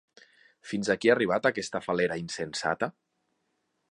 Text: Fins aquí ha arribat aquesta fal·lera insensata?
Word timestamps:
Fins 0.69 0.89
aquí 0.93 1.09
ha 1.11 1.15
arribat 1.15 1.49
aquesta 1.51 1.83
fal·lera 1.89 2.19
insensata? 2.23 2.93